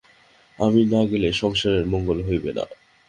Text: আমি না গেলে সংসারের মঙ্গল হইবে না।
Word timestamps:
আমি 0.59 0.81
না 0.85 1.01
গেলে 1.05 1.29
সংসারের 1.33 1.85
মঙ্গল 1.87 2.17
হইবে 2.27 2.51
না। 2.53 2.65